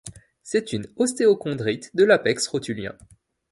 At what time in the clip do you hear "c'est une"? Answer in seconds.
0.41-0.87